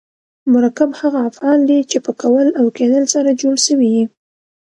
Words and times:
مرکب 0.53 0.89
هغه 1.01 1.19
افعال 1.29 1.59
دي، 1.69 1.79
چي 1.89 1.97
په 2.05 2.11
کول 2.21 2.47
او 2.59 2.65
کېدل 2.77 3.05
سره 3.13 3.37
جوړ 3.41 3.55
سوي 3.67 3.89
یي. 3.95 4.05